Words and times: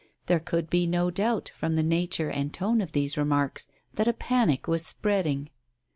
There 0.25 0.39
could 0.39 0.67
be 0.67 0.87
no 0.87 1.11
doubt, 1.11 1.51
from 1.53 1.75
the 1.75 1.83
nature 1.83 2.31
and 2.31 2.51
tone 2.51 2.81
of 2.81 2.93
these 2.93 3.19
remarks, 3.19 3.67
that 3.93 4.07
a 4.07 4.13
panic 4.13 4.67
was 4.67 4.83
spreading. 4.83 5.51